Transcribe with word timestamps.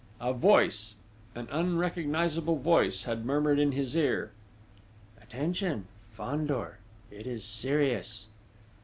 A 0.19 0.33
voice 0.33 0.95
an 1.35 1.47
unrecognisable 1.51 2.55
voice 2.57 3.03
had 3.03 3.23
murmured 3.23 3.59
in 3.59 3.71
his 3.73 3.95
ear: 3.95 4.31
"Attention! 5.21 5.85
Fandor!... 6.17 6.79
It 7.11 7.27
is 7.27 7.43
serious!..." 7.45 8.25